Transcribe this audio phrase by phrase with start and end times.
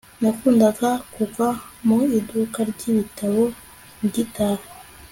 [0.21, 1.47] nakundaga kugwa
[1.85, 3.43] mu iduka ryibitabo
[4.05, 4.65] ngitaha